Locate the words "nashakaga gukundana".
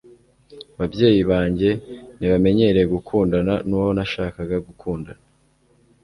3.97-5.23